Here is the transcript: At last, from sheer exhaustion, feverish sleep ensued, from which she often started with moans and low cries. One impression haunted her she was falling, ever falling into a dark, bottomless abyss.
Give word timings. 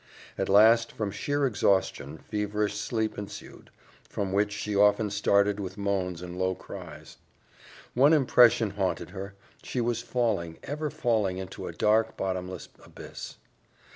At 0.35 0.49
last, 0.49 0.91
from 0.91 1.11
sheer 1.11 1.45
exhaustion, 1.45 2.17
feverish 2.17 2.75
sleep 2.75 3.19
ensued, 3.19 3.69
from 4.09 4.33
which 4.33 4.51
she 4.51 4.75
often 4.75 5.11
started 5.11 5.59
with 5.59 5.77
moans 5.77 6.23
and 6.23 6.39
low 6.39 6.55
cries. 6.55 7.17
One 7.93 8.11
impression 8.11 8.71
haunted 8.71 9.11
her 9.11 9.35
she 9.61 9.79
was 9.79 10.01
falling, 10.01 10.57
ever 10.63 10.89
falling 10.89 11.37
into 11.37 11.67
a 11.67 11.71
dark, 11.71 12.17
bottomless 12.17 12.67
abyss. 12.83 13.35